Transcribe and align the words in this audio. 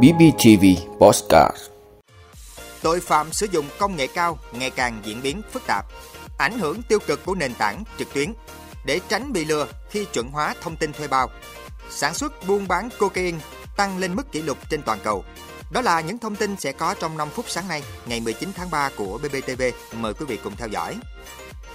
BBTV 0.00 0.64
Postcard 0.98 1.56
Tội 2.82 3.00
phạm 3.00 3.32
sử 3.32 3.46
dụng 3.52 3.66
công 3.78 3.96
nghệ 3.96 4.06
cao 4.06 4.38
ngày 4.52 4.70
càng 4.70 5.00
diễn 5.04 5.22
biến 5.22 5.42
phức 5.52 5.62
tạp, 5.66 5.86
ảnh 6.38 6.58
hưởng 6.58 6.82
tiêu 6.82 6.98
cực 7.06 7.24
của 7.24 7.34
nền 7.34 7.54
tảng 7.54 7.84
trực 7.98 8.14
tuyến 8.14 8.32
để 8.86 9.00
tránh 9.08 9.32
bị 9.32 9.44
lừa 9.44 9.66
khi 9.90 10.04
chuẩn 10.04 10.28
hóa 10.28 10.54
thông 10.60 10.76
tin 10.76 10.92
thuê 10.92 11.08
bao. 11.08 11.28
Sản 11.90 12.14
xuất 12.14 12.46
buôn 12.46 12.68
bán 12.68 12.88
cocaine 12.98 13.38
tăng 13.76 13.98
lên 13.98 14.14
mức 14.14 14.32
kỷ 14.32 14.42
lục 14.42 14.58
trên 14.70 14.82
toàn 14.82 14.98
cầu. 15.04 15.24
Đó 15.72 15.80
là 15.80 16.00
những 16.00 16.18
thông 16.18 16.36
tin 16.36 16.56
sẽ 16.56 16.72
có 16.72 16.94
trong 17.00 17.16
5 17.16 17.28
phút 17.30 17.44
sáng 17.48 17.68
nay, 17.68 17.82
ngày 18.06 18.20
19 18.20 18.52
tháng 18.54 18.70
3 18.70 18.90
của 18.96 19.18
BBTV. 19.18 19.62
Mời 19.92 20.14
quý 20.14 20.26
vị 20.26 20.38
cùng 20.44 20.56
theo 20.56 20.68
dõi. 20.68 20.96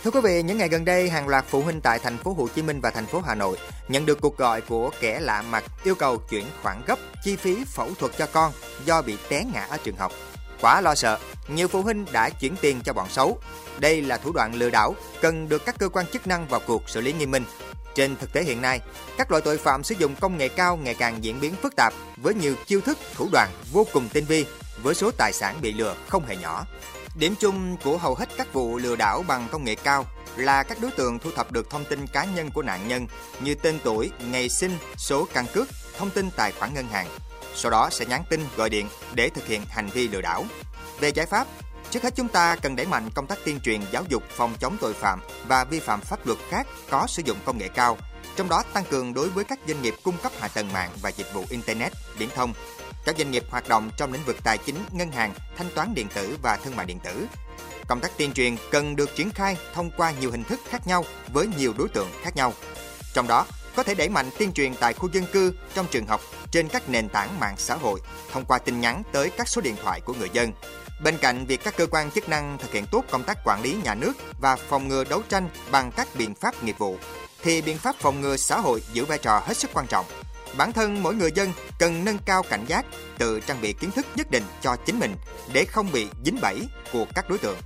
Thưa 0.03 0.11
quý 0.11 0.19
vị, 0.23 0.43
những 0.43 0.57
ngày 0.57 0.69
gần 0.69 0.85
đây, 0.85 1.09
hàng 1.09 1.27
loạt 1.27 1.45
phụ 1.47 1.61
huynh 1.61 1.81
tại 1.81 1.99
thành 1.99 2.17
phố 2.17 2.33
Hồ 2.33 2.47
Chí 2.55 2.61
Minh 2.61 2.81
và 2.81 2.91
thành 2.91 3.05
phố 3.05 3.21
Hà 3.25 3.35
Nội 3.35 3.57
nhận 3.87 4.05
được 4.05 4.21
cuộc 4.21 4.37
gọi 4.37 4.61
của 4.61 4.91
kẻ 4.99 5.19
lạ 5.19 5.41
mặt 5.41 5.63
yêu 5.83 5.95
cầu 5.95 6.17
chuyển 6.17 6.45
khoản 6.61 6.81
gấp 6.87 6.99
chi 7.23 7.35
phí 7.35 7.65
phẫu 7.65 7.89
thuật 7.99 8.11
cho 8.17 8.27
con 8.33 8.51
do 8.85 9.01
bị 9.01 9.17
té 9.29 9.43
ngã 9.53 9.65
ở 9.69 9.77
trường 9.83 9.95
học. 9.95 10.11
Quá 10.61 10.81
lo 10.81 10.95
sợ, 10.95 11.19
nhiều 11.47 11.67
phụ 11.67 11.81
huynh 11.81 12.05
đã 12.11 12.29
chuyển 12.29 12.55
tiền 12.61 12.81
cho 12.83 12.93
bọn 12.93 13.09
xấu. 13.09 13.39
Đây 13.79 14.01
là 14.01 14.17
thủ 14.17 14.31
đoạn 14.31 14.53
lừa 14.55 14.69
đảo, 14.69 14.95
cần 15.21 15.49
được 15.49 15.65
các 15.65 15.75
cơ 15.79 15.89
quan 15.89 16.05
chức 16.07 16.27
năng 16.27 16.47
vào 16.47 16.61
cuộc 16.67 16.89
xử 16.89 17.01
lý 17.01 17.13
nghiêm 17.13 17.31
minh. 17.31 17.43
Trên 17.95 18.15
thực 18.15 18.33
tế 18.33 18.43
hiện 18.43 18.61
nay, 18.61 18.79
các 19.17 19.31
loại 19.31 19.41
tội 19.45 19.57
phạm 19.57 19.83
sử 19.83 19.95
dụng 19.99 20.15
công 20.15 20.37
nghệ 20.37 20.47
cao 20.47 20.77
ngày 20.77 20.95
càng 20.95 21.23
diễn 21.23 21.39
biến 21.39 21.55
phức 21.61 21.75
tạp 21.75 21.93
với 22.17 22.33
nhiều 22.33 22.55
chiêu 22.65 22.81
thức, 22.81 22.97
thủ 23.15 23.29
đoạn 23.31 23.49
vô 23.71 23.85
cùng 23.93 24.09
tinh 24.13 24.25
vi, 24.25 24.45
với 24.83 24.95
số 24.95 25.11
tài 25.11 25.33
sản 25.33 25.55
bị 25.61 25.73
lừa 25.73 25.95
không 26.07 26.25
hề 26.25 26.35
nhỏ. 26.35 26.65
Điểm 27.17 27.35
chung 27.39 27.77
của 27.83 27.97
hầu 27.97 28.15
hết 28.15 28.29
các 28.37 28.53
vụ 28.53 28.77
lừa 28.77 28.95
đảo 28.95 29.23
bằng 29.27 29.47
công 29.51 29.63
nghệ 29.63 29.75
cao 29.75 30.05
là 30.35 30.63
các 30.63 30.77
đối 30.81 30.91
tượng 30.91 31.19
thu 31.19 31.31
thập 31.31 31.51
được 31.51 31.69
thông 31.69 31.85
tin 31.85 32.07
cá 32.07 32.25
nhân 32.25 32.51
của 32.51 32.61
nạn 32.61 32.87
nhân 32.87 33.07
như 33.39 33.55
tên 33.55 33.79
tuổi, 33.83 34.11
ngày 34.31 34.49
sinh, 34.49 34.77
số 34.97 35.27
căn 35.33 35.45
cước, 35.53 35.67
thông 35.97 36.09
tin 36.09 36.29
tài 36.35 36.51
khoản 36.51 36.73
ngân 36.73 36.87
hàng. 36.87 37.07
Sau 37.55 37.71
đó 37.71 37.89
sẽ 37.91 38.05
nhắn 38.05 38.23
tin, 38.29 38.45
gọi 38.57 38.69
điện 38.69 38.87
để 39.13 39.29
thực 39.29 39.47
hiện 39.47 39.61
hành 39.69 39.89
vi 39.89 40.07
lừa 40.07 40.21
đảo. 40.21 40.45
Về 40.99 41.09
giải 41.09 41.25
pháp, 41.25 41.47
trước 41.89 42.03
hết 42.03 42.13
chúng 42.15 42.27
ta 42.27 42.55
cần 42.55 42.75
đẩy 42.75 42.85
mạnh 42.85 43.09
công 43.15 43.27
tác 43.27 43.37
tuyên 43.45 43.59
truyền 43.59 43.81
giáo 43.91 44.03
dục 44.09 44.23
phòng 44.29 44.53
chống 44.59 44.77
tội 44.81 44.93
phạm 44.93 45.19
và 45.47 45.63
vi 45.63 45.79
phạm 45.79 46.01
pháp 46.01 46.27
luật 46.27 46.39
khác 46.49 46.67
có 46.89 47.07
sử 47.07 47.21
dụng 47.25 47.37
công 47.45 47.57
nghệ 47.57 47.67
cao, 47.67 47.97
trong 48.35 48.49
đó 48.49 48.63
tăng 48.73 48.85
cường 48.89 49.13
đối 49.13 49.29
với 49.29 49.43
các 49.43 49.59
doanh 49.67 49.81
nghiệp 49.81 49.95
cung 50.03 50.17
cấp 50.23 50.31
hạ 50.39 50.47
tầng 50.47 50.73
mạng 50.73 50.89
và 51.01 51.09
dịch 51.09 51.33
vụ 51.33 51.45
internet, 51.49 51.91
viễn 52.17 52.29
thông, 52.35 52.53
các 53.07 53.17
doanh 53.17 53.31
nghiệp 53.31 53.43
hoạt 53.49 53.69
động 53.69 53.91
trong 53.97 54.13
lĩnh 54.13 54.23
vực 54.23 54.35
tài 54.43 54.57
chính, 54.57 54.75
ngân 54.91 55.11
hàng, 55.11 55.33
thanh 55.57 55.69
toán 55.75 55.93
điện 55.93 56.07
tử 56.13 56.37
và 56.41 56.57
thương 56.57 56.75
mại 56.75 56.85
điện 56.85 56.99
tử. 56.99 57.27
Công 57.87 57.99
tác 57.99 58.17
tuyên 58.17 58.33
truyền 58.33 58.55
cần 58.71 58.95
được 58.95 59.15
triển 59.15 59.31
khai 59.31 59.57
thông 59.73 59.91
qua 59.97 60.11
nhiều 60.11 60.31
hình 60.31 60.43
thức 60.43 60.59
khác 60.69 60.87
nhau 60.87 61.05
với 61.33 61.47
nhiều 61.57 61.73
đối 61.77 61.89
tượng 61.89 62.07
khác 62.21 62.35
nhau. 62.35 62.53
Trong 63.13 63.27
đó, 63.27 63.45
có 63.75 63.83
thể 63.83 63.95
đẩy 63.95 64.09
mạnh 64.09 64.29
tuyên 64.37 64.53
truyền 64.53 64.75
tại 64.75 64.93
khu 64.93 65.09
dân 65.13 65.25
cư, 65.33 65.53
trong 65.73 65.87
trường 65.91 66.07
học, 66.07 66.21
trên 66.51 66.67
các 66.67 66.89
nền 66.89 67.09
tảng 67.09 67.39
mạng 67.39 67.55
xã 67.57 67.75
hội, 67.75 68.01
thông 68.31 68.45
qua 68.45 68.57
tin 68.57 68.81
nhắn 68.81 69.03
tới 69.11 69.29
các 69.29 69.47
số 69.47 69.61
điện 69.61 69.75
thoại 69.83 70.01
của 70.01 70.13
người 70.13 70.29
dân. 70.33 70.51
Bên 71.03 71.17
cạnh 71.17 71.45
việc 71.45 71.63
các 71.63 71.77
cơ 71.77 71.87
quan 71.91 72.11
chức 72.11 72.29
năng 72.29 72.57
thực 72.57 72.71
hiện 72.71 72.85
tốt 72.91 73.03
công 73.11 73.23
tác 73.23 73.37
quản 73.45 73.61
lý 73.61 73.75
nhà 73.83 73.95
nước 73.95 74.13
và 74.41 74.55
phòng 74.55 74.87
ngừa 74.87 75.03
đấu 75.03 75.21
tranh 75.29 75.49
bằng 75.71 75.91
các 75.91 76.07
biện 76.15 76.35
pháp 76.35 76.63
nghiệp 76.63 76.75
vụ, 76.77 76.97
thì 77.43 77.61
biện 77.61 77.77
pháp 77.77 77.95
phòng 77.99 78.21
ngừa 78.21 78.37
xã 78.37 78.59
hội 78.59 78.83
giữ 78.93 79.05
vai 79.05 79.17
trò 79.17 79.39
hết 79.45 79.57
sức 79.57 79.71
quan 79.73 79.87
trọng. 79.87 80.05
Bản 80.57 80.73
thân 80.73 81.03
mỗi 81.03 81.15
người 81.15 81.31
dân 81.31 81.53
cần 81.79 82.05
nâng 82.05 82.17
cao 82.25 82.43
cảnh 82.43 82.65
giác, 82.67 82.85
tự 83.17 83.39
trang 83.39 83.61
bị 83.61 83.73
kiến 83.73 83.91
thức 83.91 84.05
nhất 84.15 84.31
định 84.31 84.43
cho 84.61 84.75
chính 84.75 84.99
mình 84.99 85.15
để 85.53 85.65
không 85.65 85.91
bị 85.91 86.07
dính 86.25 86.39
bẫy 86.41 86.61
của 86.91 87.05
các 87.15 87.29
đối 87.29 87.37
tượng. 87.37 87.57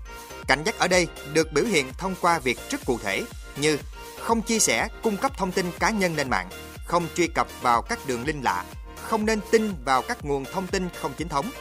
Cảnh 0.48 0.64
giác 0.66 0.80
ở 0.80 0.88
đây 0.88 1.08
được 1.34 1.52
biểu 1.54 1.66
hiện 1.66 1.94
thông 1.98 2.16
qua 2.22 2.40
việc 2.40 2.60
rất 2.70 2.86
cụ 2.86 3.00
thể 3.04 3.24
như 3.58 3.78
không 4.20 4.42
chia 4.42 4.60
sẻ, 4.60 4.88
cung 5.04 5.18
cấp 5.18 5.38
thông 5.38 5.52
tin 5.52 5.66
cá 5.80 5.90
nhân 5.90 6.16
lên 6.16 6.30
mạng, 6.30 6.50
không 6.86 7.08
truy 7.16 7.28
cập 7.28 7.48
vào 7.62 7.82
các 7.82 8.00
đường 8.08 8.24
link 8.26 8.44
lạ, 8.44 8.66
không 9.02 9.26
nên 9.26 9.40
tin 9.52 9.74
vào 9.86 10.02
các 10.02 10.26
nguồn 10.26 10.46
thông 10.46 10.68
tin 10.68 10.90
không 11.02 11.14
chính 11.18 11.30
thống. 11.30 11.52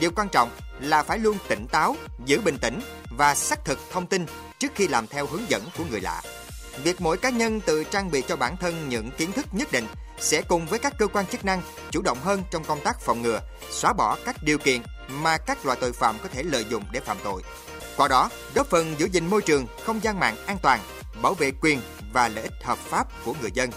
Điều 0.00 0.10
quan 0.16 0.28
trọng 0.28 0.50
là 0.80 1.02
phải 1.02 1.18
luôn 1.18 1.38
tỉnh 1.48 1.66
táo, 1.66 1.96
giữ 2.24 2.40
bình 2.40 2.58
tĩnh 2.58 2.80
và 3.10 3.34
xác 3.34 3.64
thực 3.64 3.78
thông 3.92 4.06
tin 4.06 4.26
trước 4.58 4.72
khi 4.74 4.88
làm 4.88 5.06
theo 5.06 5.26
hướng 5.26 5.50
dẫn 5.50 5.62
của 5.78 5.84
người 5.90 6.00
lạ. 6.00 6.22
Việc 6.82 7.00
mỗi 7.00 7.16
cá 7.16 7.30
nhân 7.30 7.60
tự 7.60 7.84
trang 7.84 8.10
bị 8.10 8.22
cho 8.28 8.36
bản 8.36 8.56
thân 8.56 8.88
những 8.88 9.10
kiến 9.10 9.32
thức 9.32 9.46
nhất 9.52 9.72
định 9.72 9.86
sẽ 10.24 10.42
cùng 10.42 10.66
với 10.66 10.78
các 10.78 10.94
cơ 10.98 11.06
quan 11.06 11.26
chức 11.26 11.44
năng 11.44 11.62
chủ 11.90 12.02
động 12.02 12.18
hơn 12.22 12.42
trong 12.50 12.64
công 12.64 12.80
tác 12.80 13.00
phòng 13.00 13.22
ngừa, 13.22 13.40
xóa 13.70 13.92
bỏ 13.92 14.18
các 14.24 14.36
điều 14.42 14.58
kiện 14.58 14.82
mà 15.08 15.38
các 15.38 15.66
loại 15.66 15.78
tội 15.80 15.92
phạm 15.92 16.16
có 16.22 16.28
thể 16.32 16.42
lợi 16.42 16.64
dụng 16.70 16.84
để 16.92 17.00
phạm 17.00 17.16
tội. 17.24 17.42
Qua 17.96 18.08
đó, 18.08 18.30
góp 18.54 18.66
phần 18.66 18.94
giữ 18.98 19.08
gìn 19.12 19.26
môi 19.26 19.42
trường, 19.42 19.66
không 19.84 20.00
gian 20.02 20.20
mạng 20.20 20.36
an 20.46 20.56
toàn, 20.62 20.80
bảo 21.22 21.34
vệ 21.34 21.52
quyền 21.60 21.80
và 22.12 22.28
lợi 22.28 22.42
ích 22.42 22.52
hợp 22.62 22.78
pháp 22.78 23.24
của 23.24 23.34
người 23.40 23.50
dân. 23.54 23.70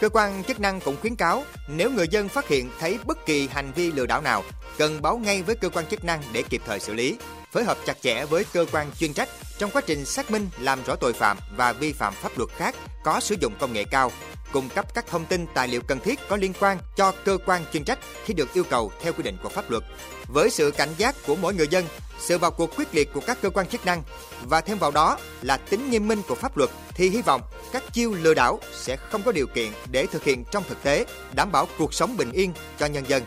Cơ 0.00 0.08
quan 0.08 0.44
chức 0.44 0.60
năng 0.60 0.80
cũng 0.80 0.96
khuyến 1.00 1.16
cáo 1.16 1.44
nếu 1.68 1.90
người 1.90 2.08
dân 2.10 2.28
phát 2.28 2.48
hiện 2.48 2.70
thấy 2.80 2.98
bất 3.04 3.26
kỳ 3.26 3.48
hành 3.48 3.72
vi 3.72 3.92
lừa 3.92 4.06
đảo 4.06 4.20
nào, 4.20 4.42
cần 4.78 5.02
báo 5.02 5.18
ngay 5.18 5.42
với 5.42 5.54
cơ 5.56 5.68
quan 5.68 5.86
chức 5.86 6.04
năng 6.04 6.22
để 6.32 6.42
kịp 6.42 6.62
thời 6.66 6.80
xử 6.80 6.94
lý, 6.94 7.18
phối 7.56 7.64
hợp 7.64 7.78
chặt 7.86 7.96
chẽ 8.02 8.24
với 8.24 8.44
cơ 8.52 8.66
quan 8.72 8.90
chuyên 8.98 9.12
trách 9.12 9.28
trong 9.58 9.70
quá 9.70 9.82
trình 9.86 10.04
xác 10.04 10.30
minh 10.30 10.48
làm 10.58 10.84
rõ 10.86 10.94
tội 10.96 11.12
phạm 11.12 11.38
và 11.56 11.72
vi 11.72 11.92
phạm 11.92 12.14
pháp 12.14 12.38
luật 12.38 12.50
khác 12.56 12.74
có 13.04 13.20
sử 13.20 13.36
dụng 13.40 13.52
công 13.58 13.72
nghệ 13.72 13.84
cao, 13.84 14.12
cung 14.52 14.68
cấp 14.68 14.94
các 14.94 15.06
thông 15.06 15.24
tin 15.24 15.46
tài 15.54 15.68
liệu 15.68 15.80
cần 15.80 16.00
thiết 16.00 16.18
có 16.28 16.36
liên 16.36 16.52
quan 16.60 16.78
cho 16.96 17.12
cơ 17.24 17.38
quan 17.46 17.64
chuyên 17.72 17.84
trách 17.84 17.98
khi 18.24 18.34
được 18.34 18.54
yêu 18.54 18.64
cầu 18.70 18.92
theo 19.02 19.12
quy 19.12 19.22
định 19.22 19.36
của 19.42 19.48
pháp 19.48 19.70
luật. 19.70 19.82
Với 20.26 20.50
sự 20.50 20.70
cảnh 20.70 20.88
giác 20.98 21.14
của 21.26 21.36
mỗi 21.36 21.54
người 21.54 21.68
dân, 21.68 21.84
sự 22.18 22.38
vào 22.38 22.50
cuộc 22.50 22.76
quyết 22.76 22.94
liệt 22.94 23.12
của 23.12 23.20
các 23.20 23.38
cơ 23.42 23.50
quan 23.50 23.66
chức 23.66 23.86
năng 23.86 24.02
và 24.44 24.60
thêm 24.60 24.78
vào 24.78 24.90
đó 24.90 25.18
là 25.42 25.56
tính 25.56 25.90
nghiêm 25.90 26.08
minh 26.08 26.22
của 26.28 26.34
pháp 26.34 26.56
luật 26.56 26.70
thì 26.94 27.08
hy 27.08 27.22
vọng 27.22 27.40
các 27.72 27.82
chiêu 27.92 28.14
lừa 28.14 28.34
đảo 28.34 28.60
sẽ 28.72 28.96
không 28.96 29.22
có 29.22 29.32
điều 29.32 29.46
kiện 29.46 29.72
để 29.90 30.06
thực 30.06 30.24
hiện 30.24 30.44
trong 30.50 30.64
thực 30.68 30.82
tế, 30.82 31.06
đảm 31.34 31.52
bảo 31.52 31.68
cuộc 31.78 31.94
sống 31.94 32.16
bình 32.16 32.32
yên 32.32 32.52
cho 32.78 32.86
nhân 32.86 33.04
dân. 33.08 33.22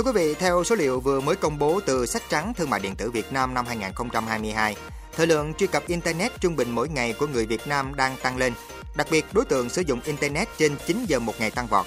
Thưa 0.00 0.12
quý 0.12 0.12
vị, 0.12 0.34
theo 0.34 0.64
số 0.64 0.74
liệu 0.74 1.00
vừa 1.00 1.20
mới 1.20 1.36
công 1.36 1.58
bố 1.58 1.80
từ 1.86 2.06
sách 2.06 2.22
trắng 2.28 2.54
thương 2.54 2.70
mại 2.70 2.80
điện 2.80 2.94
tử 2.96 3.10
Việt 3.10 3.32
Nam 3.32 3.54
năm 3.54 3.66
2022, 3.66 4.76
thời 5.16 5.26
lượng 5.26 5.54
truy 5.54 5.66
cập 5.66 5.86
Internet 5.86 6.40
trung 6.40 6.56
bình 6.56 6.70
mỗi 6.70 6.88
ngày 6.88 7.12
của 7.12 7.26
người 7.26 7.46
Việt 7.46 7.66
Nam 7.66 7.94
đang 7.94 8.16
tăng 8.22 8.36
lên. 8.36 8.52
Đặc 8.96 9.06
biệt, 9.10 9.24
đối 9.32 9.44
tượng 9.44 9.68
sử 9.68 9.82
dụng 9.82 10.00
Internet 10.04 10.48
trên 10.58 10.76
9 10.86 11.04
giờ 11.08 11.18
một 11.18 11.32
ngày 11.38 11.50
tăng 11.50 11.66
vọt. 11.66 11.86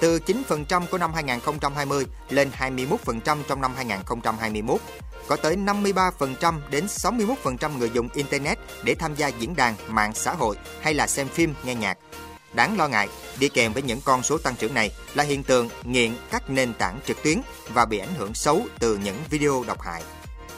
Từ 0.00 0.18
9% 0.18 0.86
của 0.90 0.98
năm 0.98 1.14
2020 1.14 2.06
lên 2.30 2.50
21% 2.58 2.96
trong 3.48 3.60
năm 3.60 3.72
2021. 3.76 4.80
Có 5.28 5.36
tới 5.36 5.56
53% 5.56 6.54
đến 6.70 6.86
61% 6.86 7.78
người 7.78 7.90
dùng 7.94 8.08
Internet 8.14 8.58
để 8.84 8.94
tham 8.94 9.14
gia 9.14 9.28
diễn 9.28 9.56
đàn, 9.56 9.74
mạng 9.88 10.14
xã 10.14 10.32
hội 10.32 10.56
hay 10.80 10.94
là 10.94 11.06
xem 11.06 11.28
phim, 11.28 11.54
nghe 11.64 11.74
nhạc. 11.74 11.98
Đáng 12.56 12.78
lo 12.78 12.88
ngại, 12.88 13.08
đi 13.38 13.48
kèm 13.48 13.72
với 13.72 13.82
những 13.82 14.00
con 14.04 14.22
số 14.22 14.38
tăng 14.38 14.56
trưởng 14.56 14.74
này 14.74 14.90
là 15.14 15.24
hiện 15.24 15.42
tượng 15.42 15.68
nghiện 15.84 16.16
các 16.30 16.50
nền 16.50 16.74
tảng 16.74 17.00
trực 17.06 17.22
tuyến 17.22 17.40
và 17.68 17.84
bị 17.84 17.98
ảnh 17.98 18.14
hưởng 18.18 18.34
xấu 18.34 18.66
từ 18.78 18.98
những 19.04 19.16
video 19.30 19.64
độc 19.66 19.82
hại. 19.82 20.02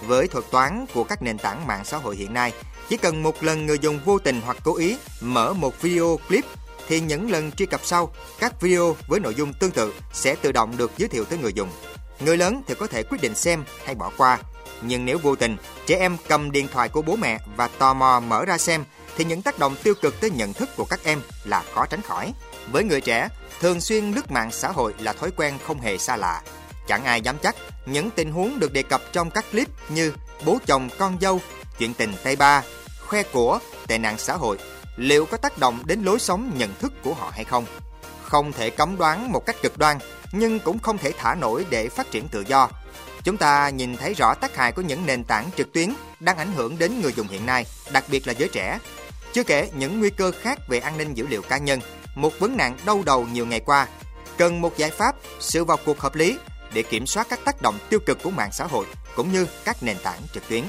Với 0.06 0.28
thuật 0.28 0.44
toán 0.50 0.86
của 0.94 1.04
các 1.04 1.22
nền 1.22 1.38
tảng 1.38 1.66
mạng 1.66 1.84
xã 1.84 1.96
hội 1.96 2.16
hiện 2.16 2.34
nay, 2.34 2.52
chỉ 2.88 2.96
cần 2.96 3.22
một 3.22 3.42
lần 3.42 3.66
người 3.66 3.78
dùng 3.78 4.00
vô 4.04 4.18
tình 4.18 4.40
hoặc 4.44 4.56
cố 4.64 4.76
ý 4.76 4.96
mở 5.20 5.52
một 5.52 5.82
video 5.82 6.18
clip 6.28 6.44
thì 6.88 7.00
những 7.00 7.30
lần 7.30 7.52
truy 7.52 7.66
cập 7.66 7.80
sau, 7.84 8.12
các 8.38 8.60
video 8.60 8.96
với 9.08 9.20
nội 9.20 9.34
dung 9.34 9.52
tương 9.52 9.70
tự 9.70 9.94
sẽ 10.12 10.34
tự 10.34 10.52
động 10.52 10.76
được 10.76 10.90
giới 10.96 11.08
thiệu 11.08 11.24
tới 11.24 11.38
người 11.38 11.52
dùng. 11.52 11.68
Người 12.20 12.36
lớn 12.36 12.62
thì 12.66 12.74
có 12.74 12.86
thể 12.86 13.02
quyết 13.02 13.20
định 13.20 13.34
xem 13.34 13.64
hay 13.84 13.94
bỏ 13.94 14.10
qua, 14.16 14.38
nhưng 14.82 15.04
nếu 15.04 15.18
vô 15.18 15.36
tình 15.36 15.56
trẻ 15.86 15.96
em 15.98 16.16
cầm 16.28 16.52
điện 16.52 16.68
thoại 16.72 16.88
của 16.88 17.02
bố 17.02 17.16
mẹ 17.16 17.38
và 17.56 17.68
tò 17.68 17.94
mò 17.94 18.20
mở 18.20 18.44
ra 18.44 18.58
xem 18.58 18.84
thì 19.18 19.24
những 19.24 19.42
tác 19.42 19.58
động 19.58 19.76
tiêu 19.82 19.94
cực 20.02 20.20
tới 20.20 20.30
nhận 20.30 20.52
thức 20.52 20.68
của 20.76 20.84
các 20.84 21.00
em 21.04 21.20
là 21.44 21.62
khó 21.74 21.86
tránh 21.86 22.02
khỏi. 22.02 22.32
Với 22.72 22.84
người 22.84 23.00
trẻ, 23.00 23.28
thường 23.60 23.80
xuyên 23.80 24.12
lướt 24.12 24.30
mạng 24.30 24.50
xã 24.52 24.68
hội 24.68 24.94
là 24.98 25.12
thói 25.12 25.30
quen 25.36 25.58
không 25.66 25.80
hề 25.80 25.98
xa 25.98 26.16
lạ. 26.16 26.42
Chẳng 26.88 27.04
ai 27.04 27.20
dám 27.20 27.36
chắc 27.42 27.56
những 27.86 28.10
tình 28.10 28.32
huống 28.32 28.58
được 28.58 28.72
đề 28.72 28.82
cập 28.82 29.02
trong 29.12 29.30
các 29.30 29.44
clip 29.52 29.68
như 29.88 30.12
bố 30.44 30.58
chồng 30.66 30.88
con 30.98 31.18
dâu, 31.20 31.40
chuyện 31.78 31.94
tình 31.94 32.12
tay 32.24 32.36
ba, 32.36 32.62
khoe 33.06 33.22
của, 33.22 33.58
tệ 33.86 33.98
nạn 33.98 34.18
xã 34.18 34.34
hội 34.34 34.58
liệu 34.96 35.26
có 35.26 35.36
tác 35.36 35.58
động 35.58 35.82
đến 35.86 36.02
lối 36.02 36.18
sống 36.18 36.52
nhận 36.56 36.74
thức 36.74 36.92
của 37.02 37.14
họ 37.14 37.30
hay 37.34 37.44
không. 37.44 37.66
Không 38.22 38.52
thể 38.52 38.70
cấm 38.70 38.96
đoán 38.98 39.32
một 39.32 39.46
cách 39.46 39.56
cực 39.62 39.78
đoan, 39.78 39.98
nhưng 40.32 40.60
cũng 40.60 40.78
không 40.78 40.98
thể 40.98 41.12
thả 41.18 41.34
nổi 41.34 41.66
để 41.70 41.88
phát 41.88 42.10
triển 42.10 42.28
tự 42.28 42.44
do. 42.46 42.70
Chúng 43.24 43.36
ta 43.36 43.68
nhìn 43.68 43.96
thấy 43.96 44.14
rõ 44.14 44.34
tác 44.34 44.56
hại 44.56 44.72
của 44.72 44.82
những 44.82 45.06
nền 45.06 45.24
tảng 45.24 45.50
trực 45.56 45.72
tuyến 45.72 45.94
đang 46.20 46.38
ảnh 46.38 46.52
hưởng 46.52 46.78
đến 46.78 47.00
người 47.00 47.12
dùng 47.12 47.28
hiện 47.28 47.46
nay, 47.46 47.66
đặc 47.92 48.04
biệt 48.08 48.26
là 48.26 48.32
giới 48.32 48.48
trẻ. 48.48 48.78
Chưa 49.32 49.44
kể 49.44 49.70
những 49.74 50.00
nguy 50.00 50.10
cơ 50.10 50.32
khác 50.40 50.58
về 50.68 50.78
an 50.78 50.98
ninh 50.98 51.14
dữ 51.14 51.26
liệu 51.26 51.42
cá 51.42 51.58
nhân, 51.58 51.80
một 52.14 52.38
vấn 52.38 52.56
nạn 52.56 52.76
đau 52.86 53.02
đầu 53.06 53.26
nhiều 53.32 53.46
ngày 53.46 53.60
qua. 53.60 53.86
Cần 54.38 54.60
một 54.60 54.76
giải 54.76 54.90
pháp, 54.90 55.16
sự 55.40 55.64
vào 55.64 55.78
cuộc 55.84 56.00
hợp 56.00 56.14
lý 56.14 56.38
để 56.72 56.82
kiểm 56.82 57.06
soát 57.06 57.26
các 57.30 57.40
tác 57.44 57.62
động 57.62 57.78
tiêu 57.88 58.00
cực 58.06 58.22
của 58.22 58.30
mạng 58.30 58.50
xã 58.52 58.64
hội 58.64 58.86
cũng 59.16 59.32
như 59.32 59.46
các 59.64 59.82
nền 59.82 59.96
tảng 60.02 60.20
trực 60.34 60.48
tuyến. 60.48 60.64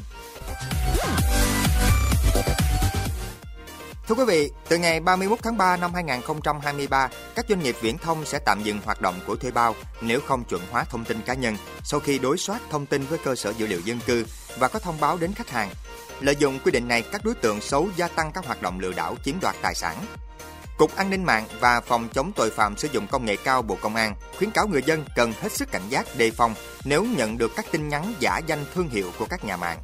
Thưa 4.07 4.15
quý 4.15 4.25
vị, 4.27 4.51
từ 4.69 4.77
ngày 4.77 4.99
31 4.99 5.39
tháng 5.43 5.57
3 5.57 5.77
năm 5.77 5.93
2023, 5.93 7.09
các 7.35 7.45
doanh 7.49 7.59
nghiệp 7.59 7.75
viễn 7.81 7.97
thông 7.97 8.25
sẽ 8.25 8.39
tạm 8.45 8.63
dừng 8.63 8.79
hoạt 8.85 9.01
động 9.01 9.19
của 9.27 9.35
thuê 9.35 9.51
bao 9.51 9.75
nếu 10.01 10.19
không 10.27 10.43
chuẩn 10.43 10.61
hóa 10.71 10.83
thông 10.83 11.05
tin 11.05 11.21
cá 11.21 11.33
nhân 11.33 11.55
sau 11.83 11.99
khi 11.99 12.19
đối 12.19 12.37
soát 12.37 12.59
thông 12.69 12.85
tin 12.85 13.05
với 13.05 13.19
cơ 13.23 13.35
sở 13.35 13.53
dữ 13.57 13.67
liệu 13.67 13.79
dân 13.79 13.99
cư 14.05 14.25
và 14.57 14.67
có 14.67 14.79
thông 14.79 14.99
báo 14.99 15.17
đến 15.17 15.33
khách 15.33 15.49
hàng. 15.49 15.69
Lợi 16.19 16.35
dụng 16.39 16.59
quy 16.63 16.71
định 16.71 16.87
này, 16.87 17.01
các 17.01 17.25
đối 17.25 17.35
tượng 17.35 17.61
xấu 17.61 17.89
gia 17.95 18.07
tăng 18.07 18.31
các 18.31 18.45
hoạt 18.45 18.61
động 18.61 18.79
lừa 18.79 18.91
đảo 18.91 19.15
chiếm 19.23 19.39
đoạt 19.41 19.55
tài 19.61 19.75
sản. 19.75 19.97
Cục 20.77 20.95
An 20.95 21.09
ninh 21.09 21.23
mạng 21.23 21.45
và 21.59 21.81
Phòng 21.81 22.09
chống 22.13 22.31
tội 22.35 22.49
phạm 22.49 22.77
sử 22.77 22.87
dụng 22.91 23.07
công 23.07 23.25
nghệ 23.25 23.35
cao 23.35 23.61
Bộ 23.61 23.77
Công 23.81 23.95
an 23.95 24.15
khuyến 24.37 24.51
cáo 24.51 24.67
người 24.67 24.83
dân 24.85 25.05
cần 25.15 25.33
hết 25.41 25.51
sức 25.51 25.71
cảnh 25.71 25.89
giác 25.89 26.17
đề 26.17 26.31
phòng 26.31 26.53
nếu 26.83 27.05
nhận 27.17 27.37
được 27.37 27.51
các 27.55 27.65
tin 27.71 27.89
nhắn 27.89 28.13
giả 28.19 28.37
danh 28.37 28.65
thương 28.75 28.89
hiệu 28.89 29.11
của 29.19 29.25
các 29.25 29.45
nhà 29.45 29.57
mạng. 29.57 29.79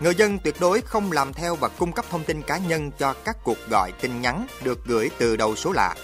Người 0.00 0.14
dân 0.14 0.38
tuyệt 0.38 0.56
đối 0.60 0.80
không 0.80 1.12
làm 1.12 1.32
theo 1.32 1.56
và 1.56 1.68
cung 1.68 1.92
cấp 1.92 2.04
thông 2.10 2.24
tin 2.24 2.42
cá 2.42 2.58
nhân 2.58 2.90
cho 2.98 3.14
các 3.24 3.36
cuộc 3.44 3.58
gọi 3.70 3.92
tin 3.92 4.22
nhắn 4.22 4.46
được 4.62 4.84
gửi 4.86 5.10
từ 5.18 5.36
đầu 5.36 5.56
số 5.56 5.72
lạ. 5.72 5.94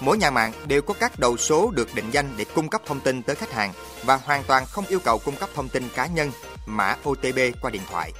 Mỗi 0.00 0.18
nhà 0.18 0.30
mạng 0.30 0.52
đều 0.66 0.82
có 0.82 0.94
các 1.00 1.18
đầu 1.18 1.36
số 1.36 1.70
được 1.70 1.94
định 1.94 2.10
danh 2.10 2.34
để 2.36 2.44
cung 2.54 2.68
cấp 2.68 2.82
thông 2.86 3.00
tin 3.00 3.22
tới 3.22 3.36
khách 3.36 3.52
hàng 3.52 3.72
và 4.04 4.16
hoàn 4.16 4.42
toàn 4.44 4.66
không 4.66 4.86
yêu 4.88 4.98
cầu 5.04 5.18
cung 5.18 5.36
cấp 5.36 5.48
thông 5.54 5.68
tin 5.68 5.88
cá 5.94 6.06
nhân, 6.06 6.30
mã 6.66 6.96
OTP 7.08 7.38
qua 7.62 7.70
điện 7.70 7.82
thoại. 7.90 8.12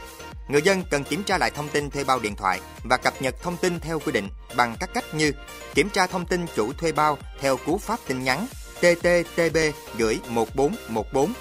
Người 0.49 0.63
dân 0.63 0.83
cần 0.91 1.05
kiểm 1.05 1.23
tra 1.25 1.39
lại 1.39 1.51
thông 1.51 1.69
tin 1.69 1.91
thuê 1.91 2.05
bao 2.05 2.19
điện 2.19 2.37
thoại 2.37 2.61
và 2.85 2.97
cập 2.97 3.23
nhật 3.23 3.35
thông 3.43 3.57
tin 3.57 3.81
theo 3.81 3.99
quy 3.99 4.13
định 4.13 4.29
bằng 4.57 4.77
các 4.81 4.91
cách 4.95 5.05
như 5.15 5.33
kiểm 5.75 5.91
tra 5.91 6.07
thông 6.07 6.27
tin 6.27 6.47
chủ 6.57 6.73
thuê 6.73 6.93
bao 6.93 7.19
theo 7.41 7.57
cú 7.57 7.79
pháp 7.79 7.99
tin 8.07 8.25
nhắn 8.25 8.47
TTTB 8.83 9.57
gửi 9.99 10.21
1414, 10.29 11.33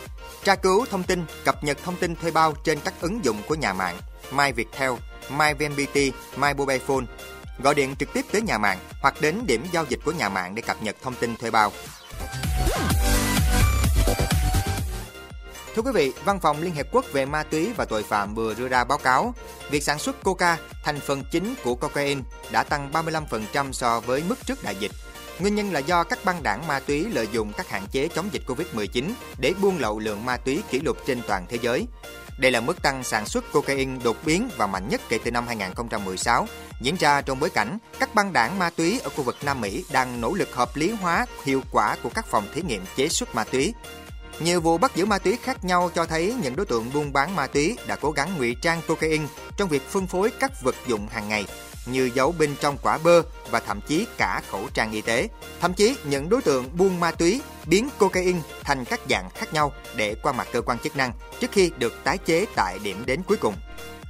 tra 0.44 0.56
cứu 0.56 0.86
thông 0.86 1.04
tin, 1.04 1.26
cập 1.46 1.64
nhật 1.64 1.78
thông 1.84 1.96
tin 1.96 2.16
thuê 2.16 2.32
bao 2.32 2.54
trên 2.64 2.80
các 2.84 2.94
ứng 3.02 3.26
dụng 3.26 3.42
của 3.48 3.56
nhà 3.56 3.74
mạng 3.74 3.98
My 4.32 4.52
Viettel, 4.52 4.92
My 5.30 5.54
VNPT, 5.54 5.96
My 6.38 6.54
Mobile 6.58 6.80
Phone, 6.80 7.06
gọi 7.64 7.76
điện 7.76 7.96
trực 8.00 8.14
tiếp 8.14 8.26
tới 8.32 8.42
nhà 8.42 8.58
mạng 8.58 8.78
hoặc 9.02 9.22
đến 9.22 9.36
điểm 9.48 9.66
giao 9.72 9.86
dịch 9.90 10.00
của 10.06 10.12
nhà 10.12 10.30
mạng 10.30 10.56
để 10.56 10.62
cập 10.62 10.84
nhật 10.84 10.96
thông 11.02 11.16
tin 11.16 11.36
thuê 11.36 11.52
bao. 11.52 11.72
Thưa 15.76 15.82
quý 15.82 15.92
vị, 15.94 16.14
Văn 16.26 16.40
phòng 16.40 16.62
Liên 16.62 16.74
Hiệp 16.74 16.88
Quốc 16.92 17.06
về 17.12 17.26
ma 17.26 17.44
túy 17.44 17.74
và 17.78 17.86
tội 17.86 18.04
phạm 18.04 18.36
vừa 18.36 18.54
đưa 18.54 18.68
ra 18.68 18.84
báo 18.84 18.98
cáo, 18.98 19.34
việc 19.70 19.84
sản 19.84 20.00
xuất 20.00 20.24
coca, 20.24 20.58
thành 20.84 21.00
phần 21.00 21.24
chính 21.32 21.56
của 21.64 21.76
cocaine, 21.76 22.22
đã 22.52 22.64
tăng 22.64 22.92
35% 22.92 23.72
so 23.72 24.00
với 24.00 24.24
mức 24.30 24.36
trước 24.46 24.64
đại 24.64 24.76
dịch. 24.80 24.92
Nguyên 25.40 25.56
nhân 25.56 25.72
là 25.72 25.80
do 25.80 26.04
các 26.04 26.20
băng 26.26 26.44
đảng 26.44 26.68
ma 26.68 26.80
túy 26.80 27.06
lợi 27.12 27.28
dụng 27.32 27.54
các 27.58 27.70
hạn 27.70 27.84
chế 27.92 28.08
chống 28.08 28.30
dịch 28.32 28.42
Covid-19 28.48 29.12
để 29.40 29.54
buôn 29.62 29.78
lậu 29.80 30.00
lượng 30.00 30.26
ma 30.26 30.38
túy 30.38 30.64
kỷ 30.70 30.80
lục 30.80 30.98
trên 31.08 31.22
toàn 31.28 31.46
thế 31.50 31.58
giới. 31.62 31.86
Đây 32.38 32.52
là 32.52 32.62
mức 32.62 32.82
tăng 32.82 33.04
sản 33.04 33.26
xuất 33.26 33.52
cocaine 33.52 34.00
đột 34.04 34.18
biến 34.26 34.50
và 34.58 34.68
mạnh 34.68 34.90
nhất 34.90 35.02
kể 35.10 35.20
từ 35.24 35.32
năm 35.32 35.48
2016, 35.48 36.48
diễn 36.82 36.96
ra 36.96 37.22
trong 37.22 37.40
bối 37.40 37.50
cảnh 37.50 37.78
các 38.00 38.16
băng 38.16 38.34
đảng 38.34 38.60
ma 38.60 38.70
túy 38.70 39.00
ở 39.04 39.10
khu 39.10 39.24
vực 39.24 39.38
Nam 39.44 39.62
Mỹ 39.62 39.86
đang 39.92 40.22
nỗ 40.22 40.34
lực 40.34 40.54
hợp 40.54 40.76
lý 40.76 40.92
hóa 40.92 41.26
hiệu 41.44 41.62
quả 41.72 41.96
của 42.04 42.10
các 42.16 42.26
phòng 42.26 42.48
thí 42.54 42.62
nghiệm 42.62 42.86
chế 42.96 43.08
xuất 43.08 43.36
ma 43.36 43.44
túy 43.44 43.74
nhiều 44.44 44.62
vụ 44.62 44.78
bắt 44.78 44.96
giữ 44.96 45.06
ma 45.06 45.18
túy 45.18 45.38
khác 45.44 45.66
nhau 45.66 45.92
cho 45.96 46.06
thấy 46.06 46.36
những 46.42 46.56
đối 46.56 46.66
tượng 46.66 46.94
buôn 46.94 47.14
bán 47.14 47.36
ma 47.36 47.48
túy 47.48 47.78
đã 47.88 47.96
cố 47.96 48.12
gắng 48.12 48.38
ngụy 48.38 48.56
trang 48.62 48.82
cocaine 48.88 49.26
trong 49.58 49.70
việc 49.70 49.82
phân 49.90 50.08
phối 50.08 50.32
các 50.40 50.52
vật 50.64 50.76
dụng 50.88 51.08
hàng 51.08 51.30
ngày 51.30 51.46
như 51.86 52.10
giấu 52.16 52.36
bên 52.40 52.56
trong 52.62 52.78
quả 52.82 52.98
bơ 52.98 53.22
và 53.52 53.60
thậm 53.60 53.82
chí 53.88 54.08
cả 54.18 54.42
khẩu 54.52 54.68
trang 54.74 54.92
y 54.92 55.02
tế. 55.02 55.28
Thậm 55.62 55.74
chí 55.74 55.96
những 56.04 56.30
đối 56.30 56.42
tượng 56.42 56.78
buôn 56.78 57.00
ma 57.00 57.12
túy 57.12 57.42
biến 57.66 57.90
cocaine 57.98 58.40
thành 58.64 58.86
các 58.86 59.00
dạng 59.10 59.30
khác 59.30 59.54
nhau 59.54 59.72
để 59.96 60.16
qua 60.24 60.34
mặt 60.34 60.48
cơ 60.52 60.62
quan 60.62 60.80
chức 60.80 60.98
năng 60.98 61.14
trước 61.40 61.52
khi 61.52 61.72
được 61.78 61.94
tái 62.04 62.18
chế 62.18 62.46
tại 62.56 62.80
điểm 62.84 63.04
đến 63.06 63.24
cuối 63.24 63.38
cùng. 63.38 63.56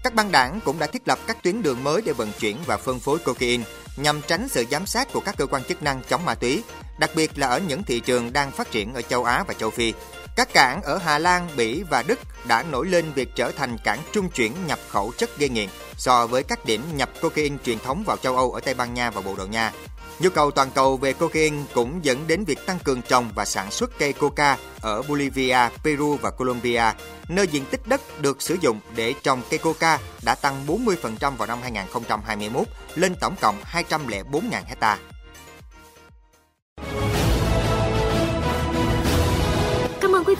Các 0.03 0.15
băng 0.15 0.31
đảng 0.31 0.59
cũng 0.65 0.79
đã 0.79 0.87
thiết 0.87 1.07
lập 1.07 1.19
các 1.27 1.43
tuyến 1.43 1.61
đường 1.61 1.83
mới 1.83 2.01
để 2.01 2.13
vận 2.13 2.31
chuyển 2.39 2.57
và 2.65 2.77
phân 2.77 2.99
phối 2.99 3.19
cocaine 3.19 3.63
nhằm 3.97 4.21
tránh 4.27 4.47
sự 4.49 4.65
giám 4.71 4.85
sát 4.85 5.13
của 5.13 5.19
các 5.19 5.37
cơ 5.37 5.45
quan 5.45 5.63
chức 5.63 5.83
năng 5.83 6.01
chống 6.09 6.25
ma 6.25 6.35
túy, 6.35 6.63
đặc 6.99 7.11
biệt 7.15 7.37
là 7.37 7.47
ở 7.47 7.59
những 7.59 7.83
thị 7.83 7.99
trường 7.99 8.33
đang 8.33 8.51
phát 8.51 8.71
triển 8.71 8.93
ở 8.93 9.01
châu 9.01 9.23
Á 9.23 9.43
và 9.47 9.53
châu 9.53 9.69
Phi. 9.69 9.93
Các 10.35 10.53
cảng 10.53 10.81
ở 10.81 10.97
Hà 10.97 11.19
Lan, 11.19 11.49
Bỉ 11.57 11.83
và 11.83 12.03
Đức 12.07 12.19
đã 12.47 12.63
nổi 12.63 12.87
lên 12.87 13.11
việc 13.15 13.29
trở 13.35 13.51
thành 13.51 13.77
cảng 13.83 13.99
trung 14.11 14.29
chuyển 14.29 14.53
nhập 14.67 14.79
khẩu 14.89 15.11
chất 15.17 15.37
gây 15.37 15.49
nghiện 15.49 15.69
so 15.97 16.27
với 16.27 16.43
các 16.43 16.65
điểm 16.65 16.81
nhập 16.95 17.09
cocaine 17.21 17.57
truyền 17.65 17.79
thống 17.79 18.03
vào 18.03 18.17
châu 18.17 18.35
Âu 18.35 18.51
ở 18.51 18.59
Tây 18.59 18.73
Ban 18.73 18.93
Nha 18.93 19.09
và 19.09 19.21
Bồ 19.21 19.35
Đào 19.35 19.47
Nha. 19.47 19.71
Nhu 20.19 20.29
cầu 20.29 20.51
toàn 20.51 20.71
cầu 20.71 20.97
về 20.97 21.13
cocaine 21.13 21.63
cũng 21.73 22.05
dẫn 22.05 22.27
đến 22.27 22.43
việc 22.45 22.65
tăng 22.65 22.79
cường 22.79 23.01
trồng 23.01 23.29
và 23.35 23.45
sản 23.45 23.71
xuất 23.71 23.91
cây 23.99 24.13
coca 24.13 24.57
ở 24.81 25.01
Bolivia, 25.01 25.69
Peru 25.83 26.17
và 26.21 26.31
Colombia, 26.31 26.93
nơi 27.27 27.47
diện 27.47 27.65
tích 27.65 27.81
đất 27.87 28.21
được 28.21 28.41
sử 28.41 28.57
dụng 28.61 28.79
để 28.95 29.13
trồng 29.23 29.41
cây 29.49 29.57
coca 29.57 29.99
đã 30.23 30.35
tăng 30.35 30.65
40% 30.67 31.35
vào 31.37 31.47
năm 31.47 31.59
2021 31.61 32.67
lên 32.95 33.15
tổng 33.21 33.35
cộng 33.41 33.61
204.000 33.71 34.61
hectare. 34.65 35.01